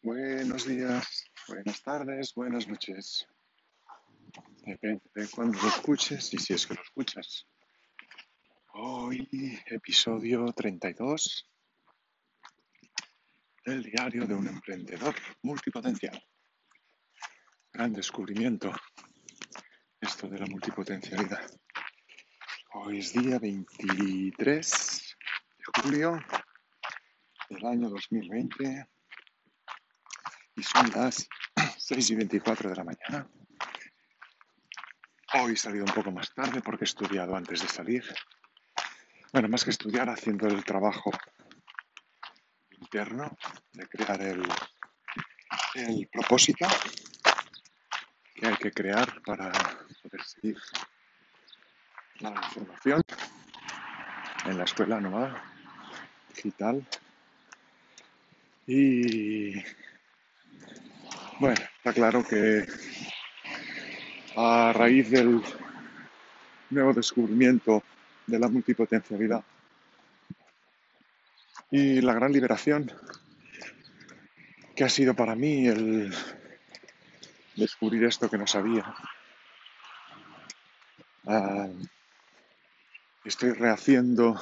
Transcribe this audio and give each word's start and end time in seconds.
Buenos 0.00 0.64
días, 0.64 1.24
buenas 1.48 1.82
tardes, 1.82 2.32
buenas 2.32 2.68
noches. 2.68 3.26
Depende 4.64 5.02
de 5.12 5.28
cuándo 5.28 5.58
lo 5.60 5.68
escuches 5.68 6.32
y 6.32 6.38
si 6.38 6.54
es 6.54 6.68
que 6.68 6.74
lo 6.74 6.82
escuchas. 6.82 7.48
Hoy, 8.74 9.28
episodio 9.66 10.52
32 10.52 11.50
del 13.66 13.82
diario 13.82 14.24
de 14.24 14.34
un 14.34 14.46
emprendedor 14.46 15.16
multipotencial. 15.42 16.22
Gran 17.72 17.92
descubrimiento 17.92 18.70
esto 20.00 20.28
de 20.28 20.38
la 20.38 20.46
multipotencialidad. 20.46 21.44
Hoy 22.74 23.00
es 23.00 23.12
día 23.14 23.40
23 23.40 25.16
de 25.58 25.82
julio 25.82 26.20
del 27.50 27.66
año 27.66 27.90
2020 27.90 28.86
y 30.58 30.62
son 30.64 30.90
las 30.90 31.28
6 31.78 32.10
y 32.10 32.14
24 32.16 32.70
de 32.70 32.76
la 32.76 32.84
mañana. 32.84 33.26
Hoy 35.34 35.52
he 35.52 35.56
salido 35.56 35.84
un 35.84 35.92
poco 35.92 36.10
más 36.10 36.34
tarde 36.34 36.60
porque 36.60 36.84
he 36.84 36.86
estudiado 36.86 37.36
antes 37.36 37.60
de 37.62 37.68
salir. 37.68 38.04
Bueno, 39.32 39.48
más 39.48 39.62
que 39.62 39.70
estudiar, 39.70 40.08
haciendo 40.08 40.48
el 40.48 40.64
trabajo 40.64 41.12
interno 42.70 43.36
de 43.72 43.86
crear 43.86 44.20
el, 44.22 44.42
el 45.74 46.08
propósito 46.08 46.66
que 48.34 48.46
hay 48.46 48.56
que 48.56 48.72
crear 48.72 49.22
para 49.22 49.52
poder 50.02 50.24
seguir 50.24 50.56
la 52.20 52.42
formación 52.50 53.02
en 54.46 54.58
la 54.58 54.64
escuela 54.64 55.00
nueva 55.00 55.40
digital. 56.34 56.84
Y 58.66 59.62
bueno, 61.40 61.60
está 61.76 61.92
claro 61.92 62.24
que 62.24 62.66
a 64.36 64.72
raíz 64.72 65.10
del 65.10 65.42
nuevo 66.70 66.92
descubrimiento 66.92 67.82
de 68.26 68.38
la 68.38 68.48
multipotencialidad 68.48 69.44
y 71.70 72.00
la 72.00 72.14
gran 72.14 72.32
liberación 72.32 72.90
que 74.74 74.84
ha 74.84 74.88
sido 74.88 75.14
para 75.14 75.34
mí 75.34 75.66
el 75.66 76.14
descubrir 77.56 78.04
esto 78.04 78.30
que 78.30 78.38
no 78.38 78.46
sabía. 78.46 78.94
Uh, 81.24 81.86
estoy 83.24 83.52
rehaciendo 83.52 84.40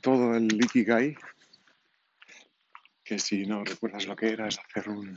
todo 0.00 0.36
el 0.36 0.52
Ikigai 0.64 1.16
que 3.06 3.20
si 3.20 3.46
no 3.46 3.62
recuerdas 3.62 4.06
lo 4.06 4.16
que 4.16 4.30
era, 4.30 4.48
es 4.48 4.58
hacer 4.58 4.88
un, 4.88 5.16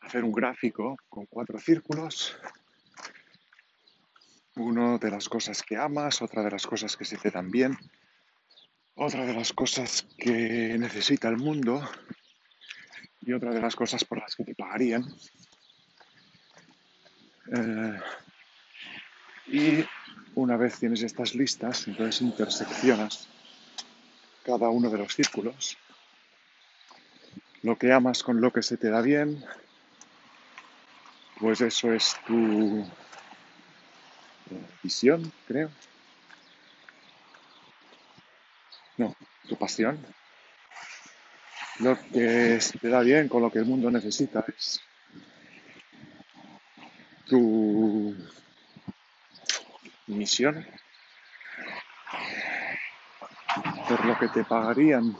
hacer 0.00 0.24
un 0.24 0.32
gráfico 0.32 0.96
con 1.06 1.26
cuatro 1.26 1.58
círculos. 1.58 2.34
Uno 4.56 4.98
de 4.98 5.10
las 5.10 5.28
cosas 5.28 5.62
que 5.62 5.76
amas, 5.76 6.22
otra 6.22 6.42
de 6.42 6.50
las 6.50 6.66
cosas 6.66 6.96
que 6.96 7.04
se 7.04 7.18
te 7.18 7.30
dan 7.30 7.50
bien, 7.50 7.76
otra 8.94 9.26
de 9.26 9.34
las 9.34 9.52
cosas 9.52 10.08
que 10.16 10.76
necesita 10.78 11.28
el 11.28 11.36
mundo 11.36 11.86
y 13.20 13.34
otra 13.34 13.52
de 13.52 13.60
las 13.60 13.76
cosas 13.76 14.02
por 14.04 14.18
las 14.18 14.34
que 14.34 14.44
te 14.44 14.54
pagarían. 14.54 15.04
Eh, 17.54 18.00
y 19.48 19.84
una 20.34 20.56
vez 20.56 20.78
tienes 20.78 21.02
estas 21.02 21.34
listas, 21.34 21.86
entonces 21.86 22.22
interseccionas 22.22 23.28
cada 24.42 24.70
uno 24.70 24.88
de 24.88 24.96
los 24.96 25.14
círculos 25.14 25.76
lo 27.62 27.76
que 27.76 27.92
amas 27.92 28.22
con 28.22 28.40
lo 28.40 28.52
que 28.52 28.62
se 28.62 28.76
te 28.76 28.90
da 28.90 29.00
bien, 29.00 29.44
pues 31.40 31.60
eso 31.60 31.92
es 31.92 32.16
tu 32.26 32.86
visión, 34.82 35.32
creo. 35.46 35.70
No, 38.96 39.14
tu 39.48 39.56
pasión. 39.56 40.04
Lo 41.78 41.96
que 42.12 42.60
se 42.60 42.78
te 42.78 42.88
da 42.88 43.00
bien 43.00 43.28
con 43.28 43.42
lo 43.42 43.50
que 43.50 43.60
el 43.60 43.64
mundo 43.64 43.90
necesita 43.90 44.44
es 44.48 44.80
tu 47.26 48.16
misión. 50.06 50.66
Por 53.88 54.04
lo 54.04 54.18
que 54.18 54.28
te 54.28 54.44
pagarían 54.44 55.16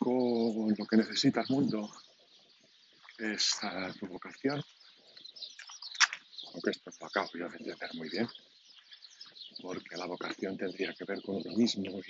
con 0.00 0.74
lo 0.76 0.79
que 0.90 0.96
necesita 0.96 1.42
el 1.42 1.46
mundo 1.50 1.88
es 3.18 3.58
tu 4.00 4.06
vocación, 4.08 4.60
aunque 6.52 6.70
esto 6.70 6.90
acabo 7.00 7.30
yo 7.34 7.48
de 7.48 7.58
entender 7.58 7.90
muy 7.94 8.08
bien, 8.08 8.28
porque 9.62 9.96
la 9.96 10.06
vocación 10.06 10.56
tendría 10.56 10.92
que 10.94 11.04
ver 11.04 11.22
con 11.22 11.40
lo 11.44 11.52
mismo 11.56 12.00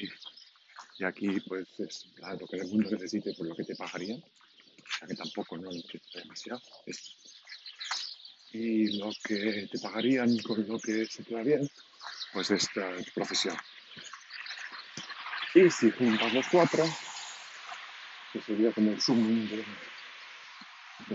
y, 0.98 1.04
aquí 1.04 1.40
pues 1.40 1.66
es 1.78 2.06
lo 2.38 2.46
que 2.46 2.56
el 2.56 2.68
mundo 2.68 2.90
necesite 2.90 3.34
por 3.34 3.46
lo 3.46 3.54
que 3.54 3.64
te 3.64 3.76
pagarían, 3.76 4.18
o 4.18 4.98
sea 4.98 5.08
que 5.08 5.14
tampoco 5.14 5.56
no 5.58 5.64
lo 5.64 5.72
entiendo 5.72 6.08
demasiado. 6.14 6.62
y 8.52 8.98
lo 8.98 9.10
que 9.24 9.68
te 9.70 9.78
pagarían 9.78 10.38
con 10.38 10.66
lo 10.66 10.78
que 10.78 11.06
se 11.06 11.22
te 11.22 11.34
da 11.34 11.42
bien, 11.42 11.68
pues 12.32 12.50
es 12.50 12.68
tu 12.72 12.80
profesión. 13.14 13.56
Y 15.54 15.68
si 15.70 15.90
juntas 15.90 16.32
los 16.32 16.46
cuatro, 16.48 16.84
que 18.32 18.40
sería 18.40 18.72
como 18.72 18.90
el 18.92 19.00
zoom 19.00 19.48
de, 19.48 19.64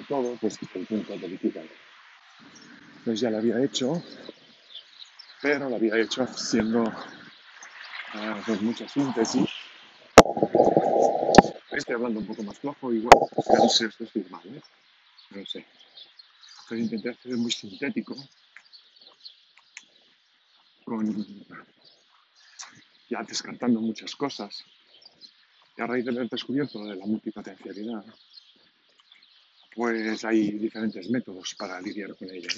todo, 0.08 0.36
pues 0.38 0.58
el 0.62 0.86
punto 0.86 1.18
de 1.18 1.28
liquidar. 1.28 1.66
Pues 3.03 3.20
ya 3.20 3.30
lo 3.30 3.38
había 3.38 3.64
hecho, 3.64 4.03
pero 5.42 5.70
lo 5.70 5.76
había 5.76 5.98
hecho 5.98 6.24
haciendo 6.24 6.84
uh, 6.84 8.42
pues 8.46 8.62
mucha 8.62 8.88
síntesis. 8.88 9.50
Estoy 11.72 11.96
hablando 11.96 12.20
un 12.20 12.28
poco 12.28 12.44
más 12.44 12.58
flojo, 12.59 12.94
igual, 12.94 13.18
no 13.59 13.70
sé, 13.70 13.88
esto 13.88 14.06
es 14.06 14.32
mal, 14.32 14.42
¿eh? 14.47 14.62
No 15.32 15.46
sé. 15.46 15.66
Pero 16.68 16.82
intenté 16.82 17.09
hacer 17.12 17.38
muy 17.38 17.52
sintético, 17.52 18.16
con 20.84 21.26
ya 23.09 23.22
descartando 23.24 23.80
muchas 23.80 24.16
cosas 24.16 24.66
y 25.78 25.81
a 25.81 25.88
raíz 25.88 26.06
del 26.06 26.28
descubierto 26.30 26.84
de 26.86 26.96
la 26.96 27.06
multipotencialidad, 27.06 28.06
pues 29.75 30.24
hay 30.24 30.52
diferentes 30.52 31.09
métodos 31.09 31.53
para 31.56 31.81
lidiar 31.81 32.16
con 32.16 32.30
ella. 32.30 32.50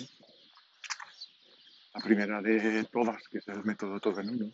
La 1.96 2.04
primera 2.04 2.42
de 2.42 2.84
todas, 2.92 3.28
que 3.28 3.40
es 3.40 3.48
el 3.48 3.64
método 3.64 4.00
todo 4.00 4.22
en 4.22 4.30
uno, 4.30 4.52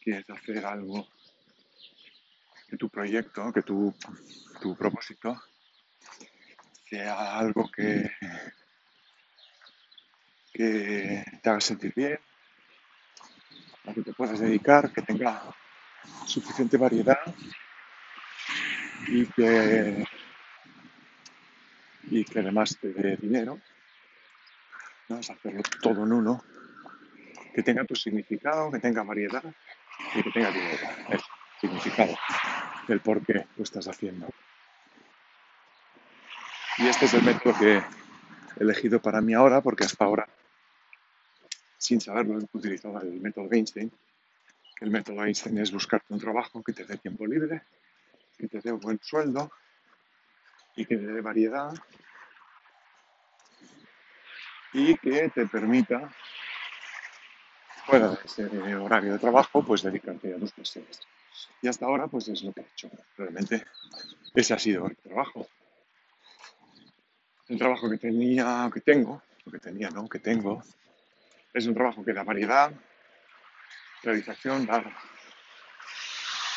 que 0.00 0.18
es 0.18 0.30
hacer 0.30 0.64
algo 0.66 1.06
que 2.68 2.76
tu 2.76 2.88
proyecto, 2.88 3.52
que 3.52 3.62
tu, 3.62 3.94
tu 4.60 4.76
propósito 4.76 5.40
sea 6.88 7.38
algo 7.38 7.70
que, 7.70 8.10
que 10.52 11.24
te 11.42 11.50
haga 11.50 11.60
sentir 11.60 11.92
bien, 11.94 12.18
a 13.86 13.94
que 13.94 14.02
te 14.02 14.12
puedas 14.12 14.40
dedicar, 14.40 14.92
que 14.92 15.02
tenga 15.02 15.54
suficiente 16.26 16.76
variedad 16.76 17.18
y 19.08 19.26
que, 19.26 20.04
y 22.04 22.24
que 22.24 22.38
además 22.38 22.78
te 22.80 22.92
dé 22.92 23.16
dinero. 23.16 23.58
¿no? 25.08 25.18
Es 25.18 25.30
hacerlo 25.30 25.62
todo 25.82 26.04
en 26.04 26.12
uno, 26.12 26.44
que 27.54 27.62
tenga 27.62 27.84
tu 27.84 27.96
significado, 27.96 28.70
que 28.70 28.78
tenga 28.78 29.02
variedad 29.02 29.42
y 30.14 30.22
que 30.22 30.30
tenga 30.30 30.50
dinero, 30.50 30.78
el 31.08 31.20
significado 31.60 32.16
del 32.86 33.00
por 33.00 33.24
qué 33.24 33.46
lo 33.56 33.64
estás 33.64 33.88
haciendo. 33.88 34.28
Y 36.78 36.86
este 36.86 37.06
es 37.06 37.14
el 37.14 37.22
método 37.22 37.58
que 37.58 37.76
he 37.76 37.84
elegido 38.58 39.02
para 39.02 39.20
mí 39.20 39.34
ahora, 39.34 39.60
porque 39.60 39.84
hasta 39.84 40.04
ahora, 40.04 40.28
sin 41.76 42.00
saberlo, 42.00 42.38
he 42.38 42.56
utilizado 42.56 43.00
el 43.00 43.20
método 43.20 43.48
Einstein, 43.50 43.92
el 44.80 44.90
método 44.90 45.24
Einstein 45.24 45.58
es 45.58 45.70
buscarte 45.70 46.12
un 46.12 46.20
trabajo 46.20 46.62
que 46.62 46.72
te 46.72 46.84
dé 46.84 46.96
tiempo 46.96 47.26
libre, 47.26 47.62
que 48.38 48.48
te 48.48 48.60
dé 48.60 48.72
un 48.72 48.80
buen 48.80 48.98
sueldo 49.02 49.52
y 50.74 50.86
que 50.86 50.96
te 50.96 51.06
dé 51.06 51.20
variedad 51.20 51.72
y 54.72 54.96
que 54.96 55.28
te 55.30 55.46
permita, 55.46 56.10
fuera 57.84 58.08
de 58.08 58.18
ese 58.24 58.76
horario 58.76 59.12
de 59.12 59.18
trabajo, 59.18 59.62
pues 59.62 59.82
dedicarte 59.82 60.32
a 60.32 60.38
tus 60.38 60.52
pasiones. 60.52 61.00
Y 61.60 61.68
hasta 61.68 61.86
ahora, 61.86 62.06
pues 62.06 62.28
es 62.28 62.42
lo 62.42 62.52
que 62.52 62.60
he 62.60 62.64
hecho. 62.64 62.90
Realmente 63.16 63.64
ese 64.34 64.54
ha 64.54 64.58
sido 64.58 64.86
el 64.86 64.96
trabajo. 64.96 65.46
El 67.48 67.58
trabajo 67.58 67.90
que 67.90 67.98
tenía, 67.98 68.70
que 68.72 68.80
tengo, 68.80 69.22
lo 69.44 69.52
que 69.52 69.58
tenía, 69.58 69.90
¿no? 69.90 70.08
Que 70.08 70.20
tengo, 70.20 70.62
es 71.52 71.66
un 71.66 71.74
trabajo 71.74 72.04
que 72.04 72.12
da 72.12 72.22
variedad, 72.22 72.72
realización, 74.02 74.66
dar 74.66 74.84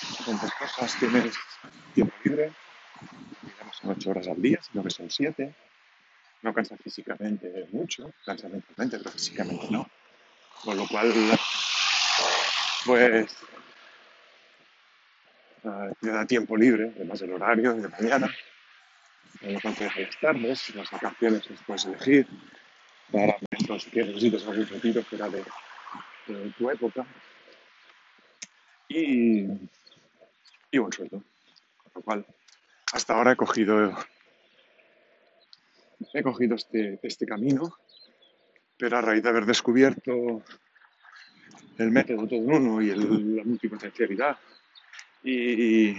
diferentes 0.01 0.51
cosas, 0.53 0.95
tienes 0.99 1.35
tiempo 1.93 2.13
libre, 2.23 2.51
digamos 3.41 3.75
son 3.77 3.91
ocho 3.91 4.09
horas 4.11 4.27
al 4.27 4.41
día, 4.41 4.59
sino 4.61 4.83
que 4.83 4.89
son 4.89 5.09
siete, 5.09 5.53
no 6.41 6.53
cansa 6.53 6.77
físicamente 6.77 7.67
mucho, 7.71 8.13
cansa 8.25 8.49
mentalmente, 8.49 8.97
pero 8.97 9.11
físicamente 9.11 9.67
no. 9.69 9.89
Con 10.63 10.77
lo 10.77 10.87
cual, 10.87 11.11
pues, 12.85 13.37
uh, 15.63 15.93
te 15.99 16.09
da 16.09 16.25
tiempo 16.25 16.55
libre, 16.55 16.91
además 16.95 17.19
del 17.19 17.33
horario 17.33 17.73
de 17.73 17.89
mañana, 17.89 18.33
con 19.41 19.53
lo 19.53 19.61
cual 19.61 19.75
te 19.75 19.85
las 19.85 20.19
tardes, 20.19 20.75
las 20.75 20.91
vacaciones 20.91 21.49
las 21.49 21.61
puedes 21.63 21.85
elegir, 21.85 22.27
para 23.11 23.37
momentos 23.51 23.85
que 23.91 24.03
necesites 24.03 24.45
algún 24.47 24.67
retiro 24.67 25.03
fuera 25.03 25.29
de, 25.29 25.43
de 26.27 26.49
tu 26.57 26.69
época. 26.69 27.05
Y, 28.95 29.47
y 30.71 30.77
buen 30.77 30.91
sueldo. 30.91 31.17
Con 31.83 31.91
lo 31.95 32.01
cual, 32.01 32.25
hasta 32.91 33.13
ahora 33.15 33.31
he 33.31 33.35
cogido 33.35 33.97
he 36.13 36.21
cogido 36.21 36.55
este, 36.55 36.99
este 37.01 37.25
camino, 37.25 37.75
pero 38.77 38.97
a 38.97 39.01
raíz 39.01 39.23
de 39.23 39.29
haber 39.29 39.45
descubierto 39.45 40.43
el 41.79 41.89
método 41.91 42.27
todo 42.27 42.37
en 42.39 42.51
uno 42.53 42.81
y 42.83 42.89
el- 42.91 43.35
la 43.37 43.43
multipotencialidad 43.43 44.37
y 45.23 45.97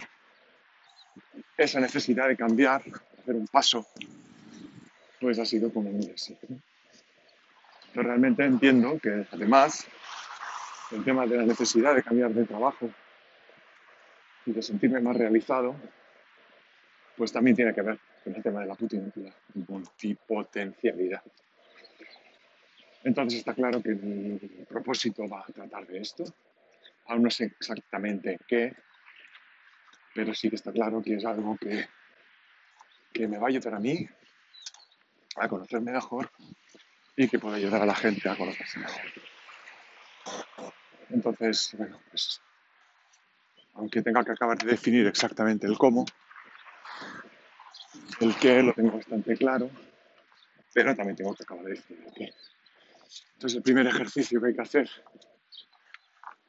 esa 1.57 1.81
necesidad 1.81 2.29
de 2.29 2.37
cambiar, 2.37 2.83
hacer 3.19 3.35
un 3.35 3.49
paso, 3.49 3.87
pues 5.21 5.39
ha 5.41 5.45
sido 5.47 5.73
como 5.73 5.91
éxito. 6.01 6.47
¿no? 6.51 6.61
Pero 7.93 8.09
realmente 8.09 8.45
entiendo 8.45 8.99
que 9.03 9.27
además 9.33 9.87
el 10.95 11.05
tema 11.05 11.27
de 11.27 11.37
la 11.37 11.45
necesidad 11.45 11.95
de 11.95 12.03
cambiar 12.03 12.33
de 12.33 12.45
trabajo 12.45 12.89
y 14.47 14.53
de 14.53 14.63
sentirme 14.63 15.01
más 15.01 15.17
realizado, 15.17 15.75
pues 17.17 17.33
también 17.33 17.57
tiene 17.57 17.75
que 17.75 17.83
ver 17.83 17.99
con 18.23 18.35
el 18.35 18.43
tema 18.43 18.61
de 18.61 18.67
la 18.67 18.77
multipotencialidad. 19.69 21.23
Entonces 23.03 23.41
está 23.41 23.55
claro 23.55 23.83
que 23.83 23.95
mi 23.95 24.39
propósito 24.69 25.29
va 25.29 25.41
a 25.41 25.53
tratar 25.53 25.87
de 25.87 25.99
esto. 25.99 26.25
Aún 27.07 27.25
no 27.25 27.31
sé 27.31 27.45
exactamente 27.45 28.39
qué, 28.47 28.75
pero 30.15 30.33
sí 30.33 30.49
que 30.49 30.57
está 30.57 30.73
claro 30.73 31.03
que 31.03 31.15
es 31.15 31.25
algo 31.25 31.57
que, 31.59 31.87
que 33.13 33.29
me 33.29 33.37
va 33.37 33.47
a 33.47 33.51
ayudar 33.51 33.75
a 33.75 33.81
mí 33.81 34.09
a 35.37 35.49
conocerme 35.49 35.93
mejor 35.93 36.31
y 37.17 37.29
que 37.29 37.39
puede 37.39 37.57
ayudar 37.57 37.83
a 37.83 37.87
la 37.87 37.95
gente 37.95 38.29
a 38.29 38.37
conocerse 38.37 38.79
mejor. 38.79 39.03
Entonces, 41.11 41.75
bueno, 41.77 42.01
pues 42.11 42.41
aunque 43.75 44.03
tenga 44.03 44.25
que 44.25 44.33
acabar 44.33 44.57
de 44.59 44.71
definir 44.71 45.07
exactamente 45.07 45.67
el 45.67 45.77
cómo, 45.77 46.05
el 48.21 48.35
qué 48.37 48.63
lo 48.63 48.73
tengo 48.73 48.93
bastante 48.93 49.37
claro, 49.37 49.71
pero 50.73 50.95
también 50.95 51.17
tengo 51.17 51.35
que 51.35 51.43
acabar 51.43 51.65
de 51.65 51.71
definir 51.71 52.05
el 52.07 52.15
qué. 52.15 52.35
Entonces 53.35 53.57
el 53.57 53.63
primer 53.63 53.87
ejercicio 53.87 54.41
que 54.41 54.49
hay 54.49 54.55
que 54.55 54.63
hacer 54.63 54.91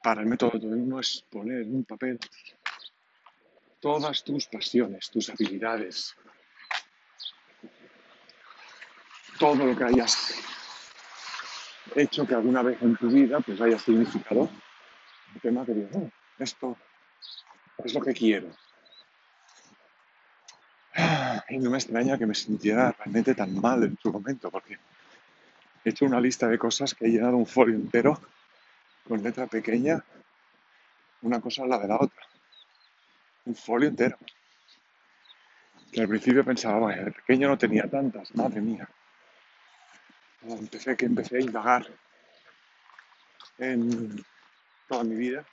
para 0.03 0.21
el 0.21 0.27
método 0.27 0.51
todo 0.51 0.73
en 0.73 0.83
uno 0.83 0.99
es 0.99 1.25
poner 1.31 1.63
en 1.63 1.75
un 1.75 1.83
papel 1.83 2.19
todas 3.79 4.23
tus 4.23 4.47
pasiones, 4.47 5.09
tus 5.09 5.29
habilidades, 5.29 6.15
todo 9.39 9.55
lo 9.65 9.75
que 9.75 9.83
hayas 9.83 10.35
hecho 11.95 12.25
que 12.25 12.35
alguna 12.35 12.61
vez 12.61 12.81
en 12.81 12.95
tu 12.95 13.07
vida 13.09 13.39
pues 13.39 13.59
haya 13.61 13.77
significado 13.79 14.41
un 15.33 15.39
tema 15.41 15.65
que 15.65 15.87
"Oh, 15.93 16.09
esto 16.39 16.77
es 17.83 17.93
lo 17.93 18.01
que 18.01 18.13
quiero. 18.13 18.47
Y 21.49 21.57
no 21.57 21.69
me 21.69 21.77
extraña 21.77 22.17
que 22.17 22.25
me 22.25 22.33
sintiera 22.35 22.91
realmente 22.91 23.35
tan 23.35 23.53
mal 23.59 23.83
en 23.83 23.97
su 24.01 24.11
momento, 24.11 24.49
porque 24.49 24.77
he 25.83 25.89
hecho 25.89 26.05
una 26.05 26.19
lista 26.19 26.47
de 26.47 26.57
cosas 26.57 26.95
que 26.95 27.05
he 27.05 27.09
llenado 27.09 27.37
un 27.37 27.45
folio 27.45 27.75
entero 27.75 28.19
con 29.07 29.21
letra 29.21 29.45
pequeña, 29.45 30.03
una 31.21 31.39
cosa 31.41 31.63
al 31.63 31.69
lado 31.69 31.83
de 31.83 31.87
la 31.89 31.95
otra. 31.97 32.23
Un 33.45 33.55
folio 33.55 33.89
entero. 33.89 34.17
Que 35.91 36.01
al 36.01 36.07
principio 36.07 36.43
pensaba, 36.43 36.79
"Vaya, 36.79 37.03
de 37.03 37.11
pequeño 37.11 37.47
no 37.47 37.57
tenía 37.57 37.87
tantas, 37.89 38.33
madre 38.35 38.61
mía. 38.61 38.87
Empecé 40.47 40.95
que 40.95 41.05
empecé 41.05 41.37
a 41.37 41.41
indagar 41.41 41.87
en 43.57 44.23
toda 44.87 45.03
mi 45.03 45.15
vida, 45.15 45.45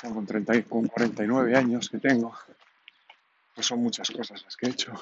con, 0.00 0.24
30 0.26 0.56
y- 0.56 0.62
con 0.62 0.86
49 0.88 1.56
años 1.56 1.88
que 1.90 1.98
tengo, 1.98 2.36
pues 3.54 3.66
son 3.66 3.80
muchas 3.82 4.10
cosas 4.10 4.42
las 4.42 4.56
que 4.56 4.66
he 4.66 4.70
hecho 4.70 4.92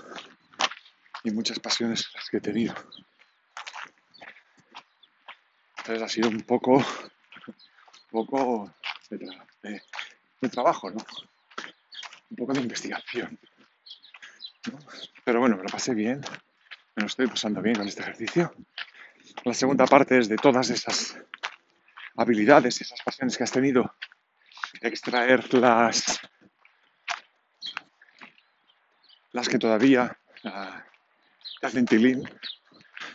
y 1.23 1.31
muchas 1.31 1.59
pasiones 1.61 2.09
las 2.15 2.29
que 2.29 2.39
he 2.39 2.41
tenido. 2.41 2.75
Entonces 5.79 6.03
ha 6.03 6.09
sido 6.09 6.29
un 6.29 6.41
poco, 6.43 6.77
un 6.77 6.85
poco 8.11 8.75
de, 9.11 9.19
tra- 9.21 9.47
de- 9.63 9.83
de 10.41 10.49
trabajo, 10.49 10.91
¿no? 10.91 11.05
Un 12.31 12.37
poco 12.37 12.53
de 12.53 12.61
investigación. 12.61 13.39
Pero 15.25 15.41
bueno, 15.41 15.57
me 15.57 15.63
lo 15.63 15.69
pasé 15.69 15.95
bien, 15.95 16.21
me 16.97 17.03
lo 17.03 17.07
estoy 17.07 17.27
pasando 17.29 17.63
bien 17.63 17.77
con 17.77 17.87
este 17.89 18.03
ejercicio. 18.03 18.53
La 19.45 19.55
segunda 19.55 19.87
parte 19.87 20.19
es 20.19 20.29
de 20.29 20.37
todas 20.37 20.71
esas 20.71 21.19
habilidades, 22.17 22.81
esas 22.81 23.01
pasiones 23.03 23.37
que 23.37 23.45
has 23.45 23.53
tenido, 23.53 23.95
extraer 24.81 25.53
las, 25.55 26.19
que 29.49 29.59
todavía 29.59 30.19
ah, 30.45 30.85
te 31.61 31.67
hacen 31.67 31.87
tilín, 31.87 32.29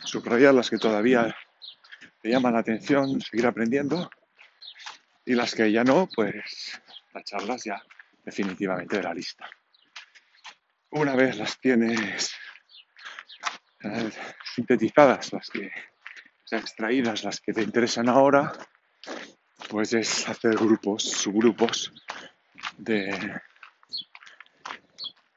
subrayar 0.04 0.54
las 0.54 0.69
que 0.69 0.77
todavía 0.77 1.36
te 2.21 2.30
llaman 2.30 2.54
la 2.54 2.59
atención, 2.59 3.19
seguir 3.19 3.45
aprendiendo, 3.45 4.09
y 5.25 5.36
las 5.36 5.54
que 5.54 5.71
ya 5.71 5.83
no, 5.83 6.07
pues 6.13 6.81
tacharlas 7.12 7.63
ya 7.63 7.81
definitivamente 8.24 8.98
de 8.98 9.04
la 9.04 9.13
lista. 9.13 9.50
Una 10.92 11.16
vez 11.16 11.38
las 11.38 11.59
tienes 11.59 12.33
eh, 13.83 14.12
sintetizadas, 14.56 15.33
las 15.33 15.50
que, 15.50 15.71
extraídas, 16.58 17.24
las 17.24 17.40
que 17.42 17.54
te 17.54 17.62
interesan 17.62 18.10
ahora, 18.10 18.54
pues 19.70 19.94
es 19.94 20.28
hacer 20.28 20.56
grupos, 20.56 21.04
subgrupos 21.04 21.92
de, 22.78 23.40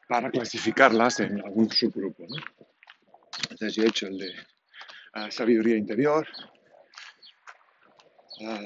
para 0.08 0.30
clasificarlas 0.30 1.20
en 1.20 1.40
algún 1.44 1.70
subgrupo. 1.70 2.24
¿no? 2.28 2.36
Entonces 3.50 3.74
yo 3.74 3.82
he 3.82 3.88
hecho 3.88 4.06
el 4.06 4.18
de 4.18 4.34
ah, 5.14 5.30
sabiduría 5.30 5.76
interior, 5.76 6.26
ah, 8.42 8.60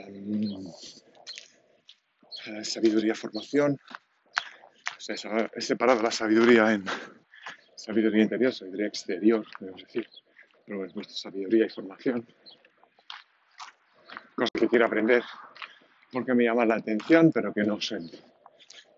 ah, 2.47 2.65
sabiduría 2.65 3.15
formación, 3.15 3.79
o 4.97 5.01
sea, 5.01 5.51
he 5.55 5.61
separado 5.61 6.03
la 6.03 6.11
sabiduría 6.11 6.73
en 6.73 6.85
sabiduría 7.75 8.23
interior, 8.23 8.53
sabiduría 8.53 8.89
exterior, 8.89 9.47
debemos 9.59 9.83
decir, 9.83 10.07
pero 10.71 10.85
he 10.85 10.91
puesto 10.91 11.15
sabiduría 11.15 11.67
y 11.67 11.69
formación, 11.69 12.25
cosas 14.37 14.51
que 14.57 14.69
quiero 14.69 14.87
aprender 14.87 15.21
porque 16.13 16.33
me 16.33 16.45
llama 16.45 16.65
la 16.65 16.77
atención, 16.77 17.33
pero 17.33 17.53
que 17.53 17.65
no 17.65 17.81
sé 17.81 17.99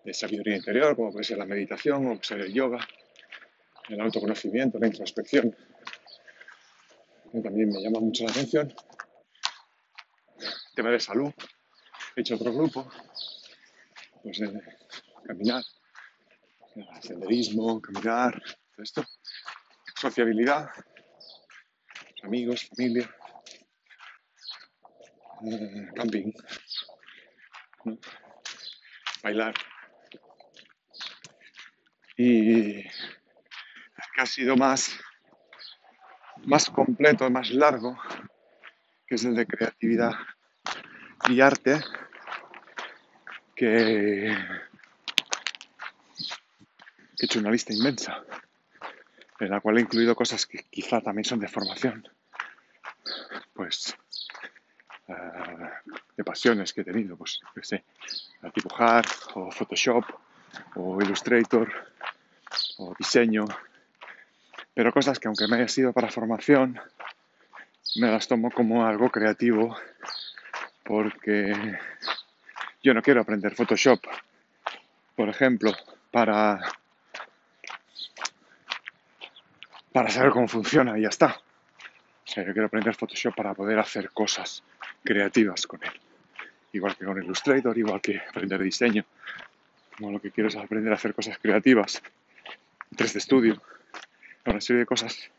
de 0.03 0.13
sabiduría 0.13 0.57
interior, 0.57 0.95
como 0.95 1.11
puede 1.11 1.23
ser 1.23 1.39
la 1.39 1.47
meditación, 1.47 2.05
o 2.05 2.23
ser 2.23 2.41
el 2.41 2.53
yoga, 2.53 2.87
el 3.89 3.99
autoconocimiento, 3.99 4.77
la 4.77 4.85
introspección, 4.85 5.55
también 7.41 7.69
me 7.69 7.81
llama 7.81 8.01
mucho 8.01 8.25
la 8.25 8.29
atención. 8.29 8.71
Tema 10.75 10.91
de 10.91 10.99
salud, 10.99 11.33
he 12.15 12.21
hecho 12.21 12.35
otro 12.35 12.53
grupo, 12.53 12.87
pues 14.21 14.41
eh, 14.41 14.61
caminar, 15.25 15.63
senderismo, 17.01 17.81
caminar, 17.81 18.39
todo 18.75 18.83
esto, 18.83 19.03
sociabilidad, 19.95 20.69
amigos, 22.23 22.67
familia, 22.69 23.09
camping, 25.95 26.31
¿no? 27.85 27.97
bailar. 29.21 29.53
Y 32.15 32.83
que 34.13 34.21
ha 34.21 34.25
sido 34.25 34.55
más, 34.55 34.95
más 36.45 36.69
completo, 36.69 37.29
más 37.29 37.49
largo, 37.51 37.97
que 39.07 39.15
es 39.15 39.25
el 39.25 39.35
de 39.35 39.47
creatividad 39.47 40.11
y 41.29 41.41
arte, 41.41 41.79
que 43.55 44.27
he 44.27 44.37
hecho 47.19 47.39
una 47.39 47.51
lista 47.51 47.73
inmensa, 47.73 48.23
en 49.39 49.49
la 49.49 49.59
cual 49.59 49.77
he 49.77 49.81
incluido 49.81 50.15
cosas 50.15 50.45
que 50.45 50.63
quizá 50.69 51.01
también 51.01 51.25
son 51.25 51.39
de 51.39 51.47
formación. 51.47 52.07
Pues 53.53 53.95
de 56.15 56.23
pasiones 56.23 56.73
que 56.73 56.81
he 56.81 56.83
tenido, 56.83 57.17
pues, 57.17 57.41
qué 57.53 57.63
sé, 57.63 57.83
dibujar, 58.55 59.05
o 59.35 59.51
Photoshop, 59.51 60.05
o 60.75 61.01
Illustrator, 61.01 61.71
o 62.77 62.93
diseño, 62.97 63.45
pero 64.73 64.91
cosas 64.91 65.19
que 65.19 65.27
aunque 65.27 65.47
me 65.47 65.57
haya 65.57 65.67
sido 65.67 65.93
para 65.93 66.09
formación, 66.09 66.79
me 67.95 68.09
las 68.09 68.27
tomo 68.27 68.51
como 68.51 68.85
algo 68.85 69.09
creativo, 69.09 69.75
porque 70.83 71.77
yo 72.81 72.93
no 72.93 73.01
quiero 73.01 73.21
aprender 73.21 73.55
Photoshop, 73.55 74.01
por 75.15 75.29
ejemplo, 75.29 75.71
para, 76.11 76.59
para 79.93 80.09
saber 80.09 80.31
cómo 80.31 80.47
funciona 80.47 80.97
y 80.97 81.03
ya 81.03 81.09
está. 81.09 81.39
O 82.25 82.27
sea, 82.27 82.43
yo 82.43 82.51
quiero 82.53 82.65
aprender 82.65 82.95
Photoshop 82.95 83.35
para 83.35 83.53
poder 83.53 83.77
hacer 83.79 84.09
cosas 84.09 84.63
creativas 85.03 85.67
con 85.67 85.83
él. 85.83 85.91
Igual 86.73 86.97
que 86.97 87.05
con 87.05 87.21
Illustrator, 87.21 87.77
igual 87.77 88.01
que 88.01 88.19
aprender 88.19 88.61
diseño. 88.61 89.05
Como 89.97 90.11
lo 90.11 90.19
que 90.19 90.31
quiero 90.31 90.47
es 90.47 90.55
aprender 90.55 90.91
a 90.91 90.95
hacer 90.95 91.13
cosas 91.13 91.37
creativas. 91.37 92.01
3D 92.95 93.19
Studio. 93.19 93.61
Una 94.45 94.59
serie 94.59 94.79
de 94.81 94.85
cosas 94.85 95.29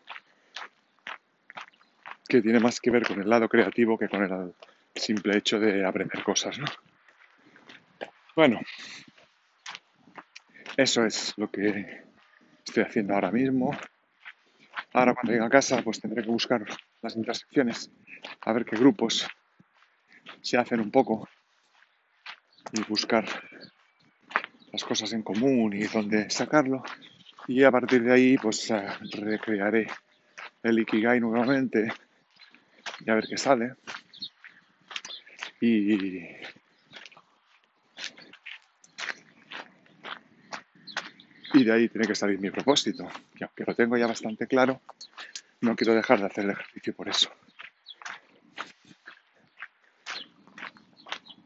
que 2.28 2.40
tiene 2.40 2.60
más 2.60 2.80
que 2.80 2.90
ver 2.90 3.06
con 3.06 3.20
el 3.20 3.28
lado 3.28 3.48
creativo 3.48 3.98
que 3.98 4.08
con 4.08 4.22
el 4.22 4.54
simple 4.94 5.36
hecho 5.36 5.58
de 5.58 5.84
aprender 5.84 6.22
cosas, 6.22 6.58
¿no? 6.58 6.66
Bueno, 8.36 8.60
eso 10.76 11.04
es 11.04 11.34
lo 11.36 11.50
que 11.50 12.04
estoy 12.64 12.82
haciendo 12.84 13.14
ahora 13.14 13.30
mismo. 13.30 13.76
Ahora 14.94 15.12
cuando 15.12 15.32
llegue 15.32 15.44
a 15.44 15.50
casa 15.50 15.82
pues 15.82 16.00
tendré 16.00 16.22
que 16.22 16.30
buscar 16.30 16.64
las 17.02 17.16
intersecciones, 17.16 17.90
a 18.42 18.52
ver 18.52 18.64
qué 18.64 18.76
grupos 18.76 19.26
se 20.40 20.56
hacen 20.56 20.78
un 20.80 20.92
poco 20.92 21.28
y 22.72 22.80
buscar 22.84 23.24
las 24.72 24.84
cosas 24.84 25.12
en 25.12 25.22
común 25.22 25.74
y 25.74 25.82
dónde 25.88 26.30
sacarlo. 26.30 26.84
Y 27.48 27.64
a 27.64 27.72
partir 27.72 28.04
de 28.04 28.12
ahí 28.12 28.38
pues 28.38 28.70
eh, 28.70 28.86
recrearé 29.12 29.88
el 30.62 30.78
Ikigai 30.78 31.18
nuevamente 31.18 31.92
y 33.04 33.10
a 33.10 33.16
ver 33.16 33.26
qué 33.28 33.36
sale. 33.36 33.74
Y 41.54 41.62
de 41.62 41.72
ahí 41.72 41.88
tiene 41.88 42.08
que 42.08 42.16
salir 42.16 42.40
mi 42.40 42.50
propósito. 42.50 43.08
Y 43.36 43.44
aunque 43.44 43.64
lo 43.64 43.76
tengo 43.76 43.96
ya 43.96 44.08
bastante 44.08 44.48
claro, 44.48 44.80
no 45.60 45.76
quiero 45.76 45.94
dejar 45.94 46.18
de 46.18 46.26
hacer 46.26 46.44
el 46.44 46.50
ejercicio 46.50 46.94
por 46.94 47.08
eso. 47.08 47.30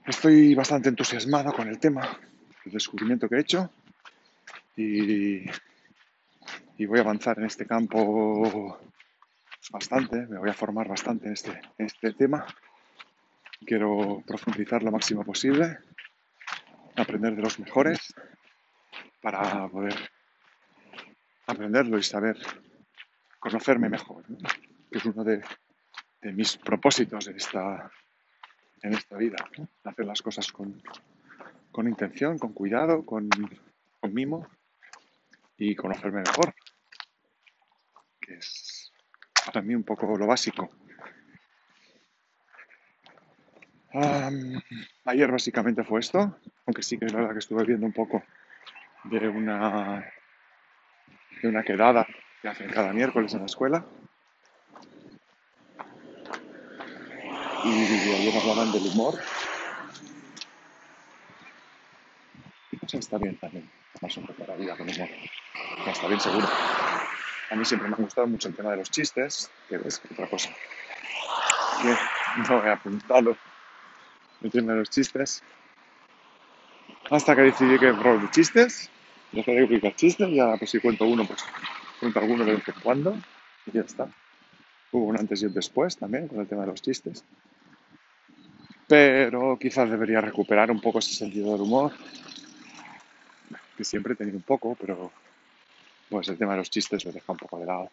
Estoy 0.06 0.54
bastante 0.54 0.88
entusiasmado 0.88 1.52
con 1.52 1.68
el 1.68 1.78
tema, 1.78 2.18
el 2.64 2.72
descubrimiento 2.72 3.28
que 3.28 3.36
he 3.36 3.40
hecho 3.40 3.70
y, 4.76 5.44
voy 6.86 6.98
a 6.98 7.02
avanzar 7.02 7.38
en 7.38 7.44
este 7.44 7.66
campo 7.66 8.80
bastante, 9.70 10.26
me 10.26 10.38
voy 10.38 10.48
a 10.48 10.54
formar 10.54 10.88
bastante 10.88 11.26
en 11.26 11.34
este, 11.34 11.50
en 11.76 11.84
este 11.84 12.14
tema. 12.14 12.46
Quiero 13.66 14.22
profundizar 14.26 14.82
lo 14.82 14.90
máximo 14.90 15.22
posible, 15.22 15.78
aprender 16.96 17.36
de 17.36 17.42
los 17.42 17.58
mejores 17.58 18.14
para 19.20 19.68
poder 19.68 19.94
aprenderlo 21.46 21.98
y 21.98 22.02
saber 22.02 22.36
conocerme 23.38 23.88
mejor, 23.88 24.24
que 24.90 24.98
es 24.98 25.04
uno 25.04 25.24
de, 25.24 25.42
mis 26.32 26.56
propósitos 26.56 27.26
en 27.28 27.36
esta, 27.36 27.90
en 28.82 28.94
esta 28.94 29.16
vida, 29.16 29.36
hacer 29.84 30.04
las 30.04 30.20
cosas 30.20 30.52
con, 30.52 30.82
intención, 31.86 32.38
con 32.38 32.52
cuidado, 32.52 33.06
con, 33.06 33.28
con, 34.00 34.12
mimo 34.12 34.46
y 35.56 35.76
conocerme 35.76 36.20
mejor, 36.20 36.54
que 38.20 38.34
es 38.34 38.92
para 39.46 39.62
mí 39.62 39.74
un 39.74 39.84
poco 39.84 40.16
lo 40.16 40.26
básico. 40.26 40.70
ayer 45.04 45.32
básicamente 45.32 45.82
fue 45.82 46.00
esto, 46.00 46.38
aunque 46.66 46.82
sí 46.82 46.98
que 46.98 47.06
es 47.06 47.12
verdad 47.12 47.32
que 47.32 47.38
estuve 47.38 47.64
viendo 47.64 47.86
un 47.86 47.92
poco 47.92 48.22
de 49.04 49.28
una, 49.28 50.04
de 51.42 51.48
una 51.48 51.62
quedada 51.62 52.06
que 52.42 52.48
hacen 52.48 52.70
cada 52.70 52.92
miércoles 52.92 53.32
en 53.34 53.40
la 53.40 53.46
escuela. 53.46 53.84
Y 57.64 58.14
ayer 58.14 58.36
hablaban 58.36 58.72
del 58.72 58.86
humor. 58.86 59.14
Pues 62.80 62.94
está 62.94 63.18
bien 63.18 63.36
también, 63.36 63.70
más 64.00 64.16
un 64.16 64.26
poco 64.26 64.44
la 64.46 64.54
vida 64.54 64.76
con 64.76 64.88
humor. 64.88 65.08
está 65.86 66.06
bien 66.06 66.20
seguro. 66.20 66.46
A 67.50 67.56
mí 67.56 67.64
siempre 67.64 67.88
me 67.88 67.94
ha 67.94 67.98
gustado 67.98 68.26
mucho 68.26 68.48
el 68.48 68.54
tema 68.54 68.70
de 68.70 68.78
los 68.78 68.90
chistes, 68.90 69.50
que 69.68 69.76
es 69.76 70.00
otra 70.10 70.28
cosa. 70.28 70.50
Que 71.82 71.96
no 72.48 72.64
he 72.64 72.70
apuntado 72.70 73.36
el 74.42 74.50
tema 74.50 74.72
de 74.72 74.78
los 74.80 74.90
chistes. 74.90 75.42
Hasta 77.10 77.34
que 77.34 77.42
decidí 77.42 77.78
que 77.78 77.92
probar 77.92 78.20
de 78.20 78.30
chistes 78.30 78.90
Dejé 79.32 79.52
de 79.52 79.66
publicar 79.66 79.94
chistes 79.94 80.28
y 80.30 80.38
ahora 80.38 80.56
pues 80.56 80.70
si 80.70 80.80
cuento 80.80 81.04
uno, 81.04 81.26
pues 81.26 81.44
cuento 82.00 82.18
alguno 82.18 82.44
de 82.44 82.54
vez 82.54 82.68
en 82.68 82.74
cuando 82.82 83.16
y 83.66 83.72
ya 83.72 83.82
está. 83.82 84.08
Hubo 84.90 85.04
un 85.04 85.18
antes 85.18 85.42
y 85.42 85.46
un 85.46 85.52
después 85.52 85.98
también 85.98 86.28
con 86.28 86.40
el 86.40 86.48
tema 86.48 86.62
de 86.62 86.68
los 86.68 86.80
chistes. 86.80 87.24
Pero 88.86 89.58
quizás 89.58 89.90
debería 89.90 90.22
recuperar 90.22 90.70
un 90.70 90.80
poco 90.80 91.00
ese 91.00 91.12
sentido 91.12 91.52
del 91.52 91.60
humor, 91.60 91.92
que 93.76 93.84
siempre 93.84 94.14
he 94.14 94.16
tenido 94.16 94.38
un 94.38 94.42
poco, 94.42 94.74
pero 94.80 95.12
pues 96.08 96.26
el 96.28 96.38
tema 96.38 96.52
de 96.52 96.58
los 96.58 96.70
chistes 96.70 97.04
lo 97.04 97.12
deja 97.12 97.30
un 97.30 97.38
poco 97.38 97.58
de 97.58 97.66
lado. 97.66 97.90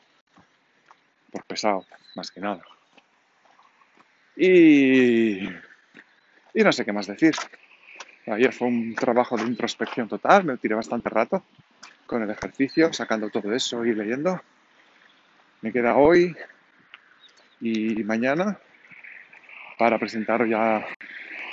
Por 1.31 1.43
pesado, 1.43 1.85
más 2.15 2.31
que 2.31 2.39
nada. 2.39 2.63
Y, 4.37 5.43
y 6.53 6.63
no 6.63 6.71
sé 6.71 6.85
qué 6.85 6.93
más 6.93 7.07
decir. 7.07 7.35
Ayer 8.27 8.53
fue 8.53 8.67
un 8.67 8.95
trabajo 8.95 9.37
de 9.37 9.43
introspección 9.43 10.07
total, 10.07 10.45
me 10.45 10.57
tiré 10.57 10.73
bastante 10.73 11.09
rato 11.09 11.43
con 12.07 12.23
el 12.23 12.29
ejercicio, 12.31 12.91
sacando 12.91 13.29
todo 13.29 13.53
eso 13.53 13.85
y 13.85 13.93
leyendo. 13.93 14.41
Me 15.61 15.71
queda 15.71 15.95
hoy 15.95 16.35
y 17.61 18.03
mañana 18.03 18.57
para 19.77 19.99
presentar 19.99 20.47
ya 20.47 20.87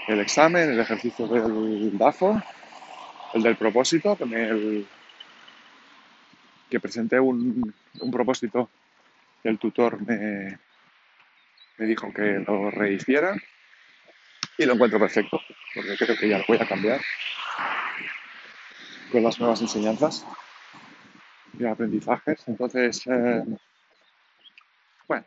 el 0.09 0.21
examen, 0.21 0.71
el 0.71 0.81
ejercicio 0.81 1.29
del 1.29 1.99
DAFO, 1.99 2.43
el 3.35 3.43
del 3.43 3.57
propósito, 3.57 4.17
que, 6.71 6.81
presenté 6.81 7.21
un, 7.21 7.75
un 8.01 8.11
propósito 8.11 8.71
el 9.45 9.59
tutor 9.59 9.99
me 10.07 10.59
dijo 11.79 12.13
que 12.13 12.45
lo 12.47 12.71
rehiciera 12.71 13.35
y 14.63 14.67
lo 14.67 14.75
encuentro 14.75 14.99
perfecto, 14.99 15.41
porque 15.75 15.97
creo 15.97 16.17
que 16.17 16.29
ya 16.29 16.39
lo 16.39 16.45
voy 16.47 16.59
a 16.59 16.67
cambiar 16.67 17.01
con 19.11 19.23
las 19.23 19.39
nuevas 19.41 19.61
enseñanzas 19.61 20.25
y 21.59 21.67
aprendizajes. 21.67 22.47
Entonces, 22.47 23.03
eh, 23.07 23.43
bueno, 25.09 25.27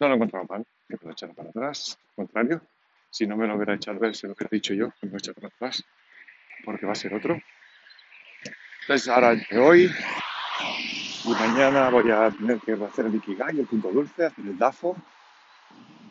no 0.00 0.08
lo 0.08 0.14
encuentro 0.14 0.44
mal, 0.44 0.66
que 0.88 0.96
puedo 0.96 1.12
echar 1.12 1.34
para 1.34 1.50
atrás, 1.50 1.98
al 2.10 2.14
contrario, 2.14 2.62
si 3.10 3.26
no 3.26 3.36
me 3.36 3.46
lo 3.46 3.54
hubiera 3.54 3.74
echado 3.74 4.02
él, 4.04 4.14
se 4.14 4.26
lo 4.26 4.32
hubiera 4.32 4.48
dicho 4.50 4.72
yo, 4.72 4.90
que 5.00 5.06
me 5.06 5.12
lo 5.12 5.18
he 5.18 5.34
para 5.34 5.48
atrás, 5.48 5.84
porque 6.64 6.86
va 6.86 6.92
a 6.92 6.96
ser 6.96 7.14
otro. 7.14 7.38
Entonces, 8.80 9.08
ahora 9.08 9.32
entre 9.32 9.58
hoy 9.58 9.90
y 11.24 11.28
mañana 11.28 11.90
voy 11.90 12.10
a 12.10 12.30
tener 12.30 12.58
que 12.60 12.72
hacer 12.72 13.06
el 13.06 13.14
Ikigai, 13.14 13.60
el 13.60 13.66
punto 13.66 13.90
dulce, 13.90 14.26
hacer 14.26 14.44
el 14.44 14.58
DAFO, 14.58 14.96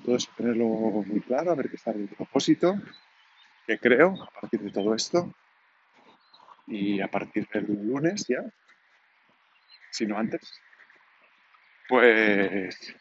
todo 0.03 0.15
eso 0.15 0.29
tenerlo 0.35 0.65
muy 0.65 1.21
claro, 1.21 1.51
a 1.51 1.55
ver 1.55 1.69
qué 1.69 1.75
está 1.75 1.91
el 1.91 2.07
propósito, 2.07 2.75
que 3.67 3.77
creo 3.77 4.21
a 4.21 4.41
partir 4.41 4.61
de 4.61 4.71
todo 4.71 4.93
esto. 4.95 5.33
Y 6.67 7.01
a 7.01 7.07
partir 7.09 7.47
del 7.53 7.65
lunes 7.65 8.25
ya, 8.27 8.43
si 9.89 10.05
no 10.05 10.17
antes, 10.17 10.61
pues 11.89 12.93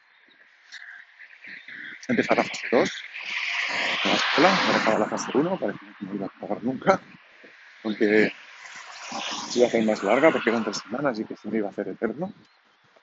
empezar 2.09 2.38
la 2.38 2.45
fase 2.45 2.66
2 2.73 2.90
de 4.02 4.11
la 4.11 4.16
escuela, 4.16 4.76
acaba 4.76 4.99
la 4.99 5.07
fase 5.07 5.30
1, 5.35 5.59
parece 5.59 5.78
que 5.78 6.07
no 6.07 6.14
iba 6.14 6.26
a 6.26 6.28
acabar 6.28 6.64
nunca, 6.64 7.00
aunque 7.85 8.33
se 9.49 9.59
iba 9.59 9.66
a 9.66 9.69
hacer 9.69 9.85
más 9.85 10.02
larga 10.02 10.30
porque 10.30 10.50
eran 10.50 10.64
tres 10.64 10.78
semanas 10.78 11.21
y 11.21 11.25
que 11.25 11.37
se 11.37 11.49
me 11.49 11.59
iba 11.59 11.69
a 11.69 11.71
hacer 11.71 11.88
eterno. 11.88 12.33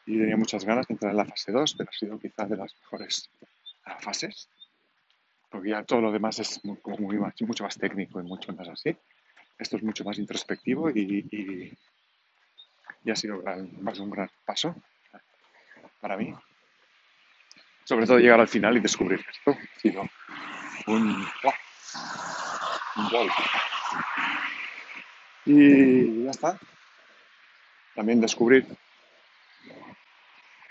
Y 0.06 0.18
tenía 0.18 0.38
muchas 0.38 0.66
ganas 0.66 0.88
de 0.88 0.94
entrar 0.94 1.12
en 1.12 1.18
la 1.18 1.26
fase 1.26 1.52
2, 1.52 1.76
pero 1.78 1.90
ha 1.90 1.94
sido 1.98 2.20
quizás 2.20 2.50
de 2.50 2.58
las 2.58 2.76
mejores 2.82 3.30
fases, 4.00 4.50
porque 5.50 5.70
ya 5.70 5.84
todo 5.84 6.02
lo 6.02 6.12
demás 6.12 6.40
es 6.40 6.60
como 6.82 6.98
muy 6.98 7.18
mucho 7.18 7.64
más 7.64 7.78
técnico 7.78 8.20
y 8.20 8.24
mucho 8.24 8.54
más 8.54 8.68
así. 8.68 8.96
Esto 9.58 9.78
es 9.78 9.84
mucho 9.84 10.04
más 10.04 10.18
introspectivo 10.20 10.90
y, 10.90 11.28
y, 11.32 13.12
ha 13.12 13.16
sido 13.16 13.42
un 13.42 14.10
gran 14.12 14.30
paso 14.46 14.76
para 16.02 16.18
mí. 16.18 16.34
sobre 17.86 18.06
todo 18.06 18.20
llegar 18.20 18.40
al 18.40 18.50
final 18.50 18.78
y 18.78 18.82
descubrir 18.82 19.26
esto. 19.30 19.52
Ha 19.52 19.80
sido 19.80 20.04
un, 20.88 21.26
un 22.98 23.10
gol. 23.10 23.30
Y 25.46 26.24
ya 26.26 26.32
está. 26.32 26.60
También 27.96 28.22
descubrir 28.22 28.68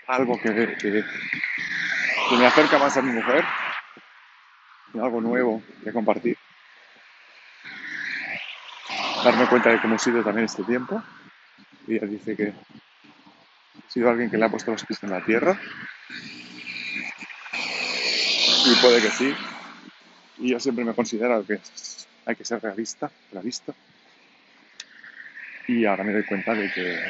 algo 0.07 0.39
que, 0.39 0.77
que, 0.77 1.03
me 2.35 2.45
acerca 2.45 2.77
más 2.77 2.97
a 2.97 3.01
mi 3.01 3.13
mujer, 3.13 3.45
algo 4.93 5.21
nuevo 5.21 5.63
que 5.83 5.93
compartir. 5.93 6.37
Darme 9.23 9.47
cuenta 9.47 9.69
de 9.69 9.81
cómo 9.81 9.95
he 9.95 9.99
sido 9.99 10.23
también 10.23 10.45
este 10.45 10.63
tiempo. 10.63 11.01
Ella 11.87 12.05
dice 12.05 12.35
que 12.35 12.43
he 12.43 12.53
sido 13.87 14.09
alguien 14.09 14.29
que 14.29 14.37
le 14.37 14.45
ha 14.45 14.49
puesto 14.49 14.71
los 14.71 14.85
pies 14.85 15.01
en 15.03 15.11
la 15.11 15.23
tierra. 15.23 15.59
Y 18.65 18.75
puede 18.81 19.01
que 19.01 19.11
sí. 19.11 19.33
Y 20.39 20.51
yo 20.51 20.59
siempre 20.59 20.83
me 20.83 20.93
considero 20.93 21.45
que 21.45 21.59
hay 22.25 22.35
que 22.35 22.45
ser 22.45 22.61
realista, 22.61 23.09
realista. 23.31 23.73
Y 25.67 25.85
ahora 25.85 26.03
me 26.03 26.13
doy 26.13 26.23
cuenta 26.23 26.53
de 26.53 26.71
que, 26.71 26.81
de 26.81 27.03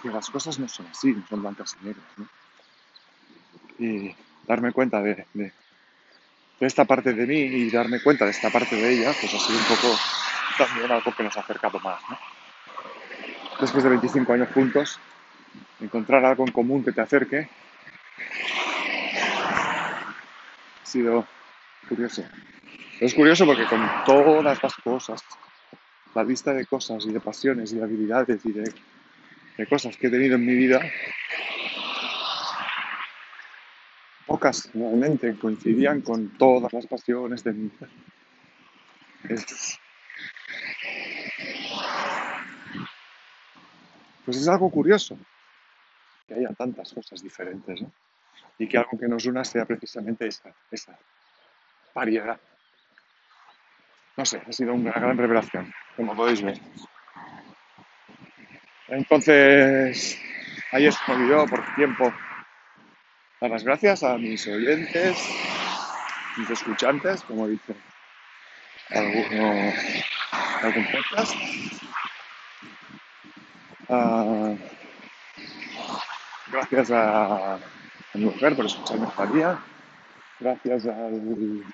que, 0.00 0.08
las 0.08 0.30
cosas 0.30 0.58
no 0.58 0.68
son 0.68 0.86
así, 0.86 1.12
no 1.12 1.26
son 1.26 1.42
blancas 1.42 1.76
y 1.80 1.86
negras. 1.86 2.06
¿no? 2.16 2.28
Y 3.82 4.14
darme 4.46 4.70
cuenta 4.70 5.02
de, 5.02 5.26
esta 6.60 6.84
parte 6.84 7.12
de 7.12 7.26
mí 7.26 7.40
y 7.40 7.68
darme 7.68 8.00
cuenta 8.00 8.24
de 8.24 8.30
esta 8.30 8.48
parte 8.48 8.76
de 8.76 8.94
ella, 8.94 9.12
pues 9.20 9.34
ha 9.34 9.38
sido 9.40 9.58
un 9.58 9.64
poco 9.64 9.98
también 10.56 10.92
algo 10.92 11.12
que 11.12 11.24
nos 11.24 11.36
ha 11.36 11.40
acercado 11.40 11.80
más. 11.80 12.00
Después 13.60 13.82
de 13.82 13.90
25 13.90 14.32
años 14.32 14.48
juntos, 14.54 15.00
encontrar 15.80 16.24
algo 16.24 16.46
en 16.46 16.52
común 16.52 16.84
que 16.84 16.92
te 16.92 17.00
acerque 17.00 17.48
ha 20.80 20.86
sido 20.86 21.26
curioso. 21.88 22.22
Es 23.00 23.14
curioso 23.14 23.44
porque 23.44 23.66
con 23.66 23.84
todas 24.06 24.62
las 24.62 24.74
cosas, 24.76 25.24
la 26.14 26.22
lista 26.22 26.52
de 26.52 26.66
cosas 26.66 27.04
y 27.04 27.12
de 27.12 27.18
pasiones 27.18 27.72
y 27.72 27.78
de 27.78 27.82
habilidades 27.82 28.46
y 28.46 28.52
de, 28.52 28.72
de 29.58 29.66
cosas 29.66 29.96
que 29.96 30.06
he 30.06 30.10
tenido 30.10 30.36
en 30.36 30.46
mi 30.46 30.54
vida, 30.54 30.80
pocas 34.32 34.70
realmente 34.72 35.36
coincidían 35.36 36.00
con 36.00 36.30
todas 36.38 36.72
las 36.72 36.86
pasiones 36.86 37.44
de 37.44 37.52
mi 37.52 37.70
pues 44.24 44.38
es 44.38 44.48
algo 44.48 44.70
curioso 44.70 45.18
que 46.26 46.32
haya 46.32 46.48
tantas 46.54 46.94
cosas 46.94 47.22
diferentes 47.22 47.82
¿no? 47.82 47.92
y 48.56 48.66
que 48.66 48.78
algo 48.78 48.98
que 48.98 49.06
nos 49.06 49.26
una 49.26 49.44
sea 49.44 49.66
precisamente 49.66 50.26
esa, 50.26 50.50
esa 50.70 50.98
variedad. 51.94 52.40
No 54.16 54.24
sé, 54.24 54.40
ha 54.46 54.52
sido 54.52 54.72
una 54.72 54.92
gran 54.92 55.18
revelación, 55.18 55.70
como 55.94 56.16
podéis 56.16 56.42
ver. 56.42 56.58
Entonces, 58.88 60.18
se 60.70 60.78
me 60.80 61.14
olvidó 61.14 61.44
por 61.46 61.74
tiempo 61.74 62.10
dar 63.42 63.50
las 63.50 63.64
gracias 63.64 64.04
a 64.04 64.16
mis 64.18 64.46
oyentes, 64.46 65.18
mis 66.36 66.48
escuchantes, 66.48 67.22
como 67.22 67.48
dice 67.48 67.74
alguno, 68.90 69.72
algún 70.62 70.86
podcast. 70.92 71.34
Uh, 73.88 74.56
gracias 76.52 76.92
a, 76.92 77.54
a, 77.54 77.58
mi 78.14 78.26
mujer 78.26 78.54
por 78.54 78.66
escucharme 78.66 79.08
cada 79.16 79.32
día. 79.32 79.58
Gracias 80.38 80.86
al 80.86 81.64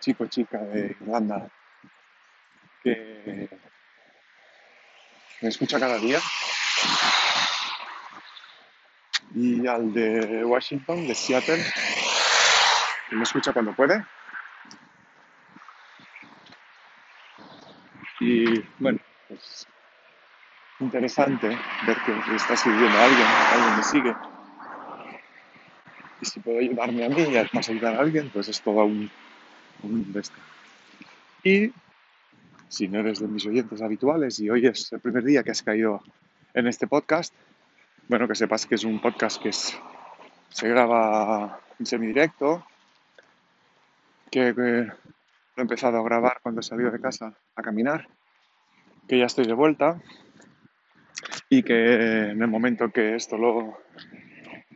chico 0.00 0.26
chica 0.26 0.58
de 0.58 0.94
Irlanda 1.00 1.48
que 2.82 3.48
me 5.40 5.48
escucha 5.48 5.80
cada 5.80 5.96
día. 5.96 6.20
Y 9.40 9.64
al 9.68 9.92
de 9.92 10.44
Washington, 10.44 11.06
de 11.06 11.14
Seattle, 11.14 11.62
que 13.08 13.14
me 13.14 13.22
escucha 13.22 13.52
cuando 13.52 13.72
puede. 13.72 14.04
Y 18.18 18.60
bueno, 18.80 18.98
pues 19.28 19.64
interesante 20.80 21.56
ver 21.86 21.96
que 22.04 22.34
está 22.34 22.56
sirviendo 22.56 22.98
a 22.98 23.04
alguien, 23.04 23.26
alguien 23.26 23.76
me 23.76 23.82
sigue. 23.84 24.16
Y 26.20 26.26
si 26.26 26.40
puedo 26.40 26.58
ayudarme 26.58 27.04
a 27.04 27.08
mí 27.08 27.22
y 27.22 27.36
además 27.36 27.68
ayudar 27.68 27.94
a 27.94 28.00
alguien, 28.00 28.30
pues 28.30 28.48
es 28.48 28.60
todo 28.60 28.86
un, 28.86 29.08
un 29.84 30.12
de. 30.12 30.22
Y 31.44 31.72
si 32.68 32.88
no 32.88 32.98
eres 32.98 33.20
de 33.20 33.28
mis 33.28 33.46
oyentes 33.46 33.82
habituales 33.82 34.40
y 34.40 34.50
hoy 34.50 34.66
es 34.66 34.92
el 34.92 34.98
primer 34.98 35.22
día 35.22 35.44
que 35.44 35.52
has 35.52 35.62
caído 35.62 36.02
en 36.54 36.66
este 36.66 36.88
podcast, 36.88 37.32
bueno, 38.08 38.26
que 38.26 38.34
sepas 38.34 38.64
que 38.64 38.74
es 38.74 38.84
un 38.84 39.00
podcast 39.00 39.40
que 39.40 39.52
se 39.52 40.68
graba 40.68 41.60
en 41.78 41.84
semidirecto, 41.84 42.66
que, 44.30 44.52
lo 44.52 44.62
he 45.56 45.60
empezado 45.60 45.98
a 45.98 46.02
grabar 46.02 46.38
cuando 46.42 46.60
he 46.60 46.64
salido 46.64 46.90
de 46.90 47.00
casa 47.00 47.34
a 47.54 47.62
caminar, 47.62 48.08
que 49.06 49.18
ya 49.18 49.26
estoy 49.26 49.46
de 49.46 49.52
vuelta 49.52 50.00
y 51.50 51.62
que 51.62 52.30
en 52.30 52.40
el 52.40 52.48
momento 52.48 52.90
que 52.90 53.14
esto 53.14 53.36
lo 53.36 53.78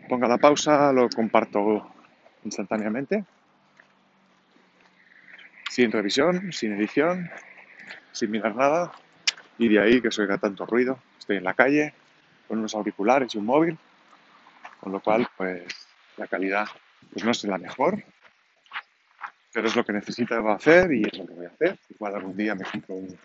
ponga 0.08 0.28
la 0.28 0.38
pausa 0.38 0.92
lo 0.92 1.08
comparto 1.08 1.90
instantáneamente, 2.44 3.24
sin 5.70 5.90
revisión, 5.90 6.52
sin 6.52 6.72
edición, 6.74 7.30
sin 8.12 8.30
mirar 8.30 8.54
nada 8.56 8.92
y 9.56 9.68
de 9.68 9.80
ahí 9.80 10.02
que 10.02 10.10
se 10.10 10.20
oiga 10.20 10.36
tanto 10.36 10.66
ruido. 10.66 10.98
Estoy 11.18 11.38
en 11.38 11.44
la 11.44 11.54
calle 11.54 11.94
con 12.52 12.58
unos 12.58 12.74
auriculares 12.74 13.34
y 13.34 13.38
un 13.38 13.46
móvil, 13.46 13.78
con 14.78 14.92
lo 14.92 15.00
cual 15.00 15.26
pues 15.38 15.64
la 16.18 16.26
calidad 16.26 16.68
pues 17.10 17.24
no 17.24 17.30
es 17.30 17.42
la 17.44 17.56
mejor, 17.56 18.04
pero 19.54 19.68
es 19.68 19.74
lo 19.74 19.82
que 19.82 19.94
necesito 19.94 20.34
hacer 20.50 20.92
y 20.92 21.02
es 21.02 21.16
lo 21.16 21.26
que 21.26 21.32
voy 21.32 21.46
a 21.46 21.48
hacer. 21.48 21.78
Igual 21.88 22.14
algún 22.14 22.36
día 22.36 22.54
me 22.54 22.66
compro 22.66 22.96
un 22.96 23.18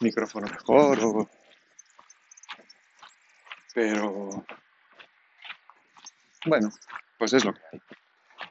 micrófono 0.00 0.46
mejor 0.46 0.98
o... 1.00 1.30
Pero 3.72 4.44
bueno, 6.44 6.70
pues 7.16 7.32
es 7.32 7.46
lo 7.46 7.54
que 7.54 7.60
hay. 7.72 7.80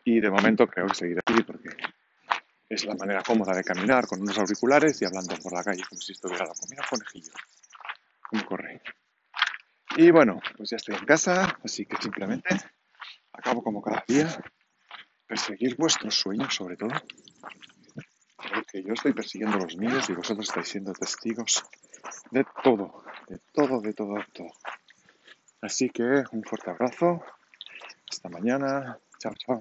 Y 0.05 0.21
de 0.21 0.31
momento 0.31 0.65
creo 0.65 0.87
que 0.87 0.95
seguiré 0.95 1.21
así 1.23 1.43
porque 1.43 1.69
es 2.67 2.83
la 2.83 2.95
manera 2.95 3.21
cómoda 3.21 3.55
de 3.55 3.63
caminar 3.63 4.07
con 4.07 4.21
unos 4.21 4.39
auriculares 4.39 4.99
y 5.03 5.05
hablando 5.05 5.35
por 5.37 5.53
la 5.53 5.63
calle 5.63 5.83
como 5.87 6.01
si 6.01 6.13
estuviera 6.13 6.47
la 6.47 6.53
comida 6.55 6.81
conejillo. 6.89 7.31
Como 8.27 8.43
corre. 8.43 8.81
Y 9.97 10.11
bueno, 10.11 10.41
pues 10.57 10.69
ya 10.71 10.75
estoy 10.75 10.95
en 10.95 11.05
casa, 11.05 11.57
así 11.63 11.85
que 11.85 11.95
simplemente 11.97 12.49
acabo 13.31 13.63
como 13.63 13.81
cada 13.81 14.03
día 14.07 14.27
perseguir 15.25 15.77
vuestros 15.77 16.15
sueños 16.15 16.53
sobre 16.53 16.75
todo. 16.75 16.91
Porque 18.35 18.83
yo 18.83 18.93
estoy 18.93 19.13
persiguiendo 19.13 19.57
los 19.57 19.77
míos 19.77 20.09
y 20.09 20.13
vosotros 20.13 20.49
estáis 20.49 20.67
siendo 20.67 20.93
testigos 20.93 21.63
de 22.31 22.45
todo, 22.61 23.03
de 23.29 23.39
todo, 23.53 23.81
de 23.81 23.93
todo, 23.93 24.15
de 24.15 24.25
todo. 24.33 24.51
Así 25.61 25.89
que 25.89 26.03
un 26.31 26.43
fuerte 26.43 26.71
abrazo. 26.71 27.23
Hasta 28.09 28.29
mañana. 28.29 28.99
Chao, 29.17 29.33
chao. 29.33 29.59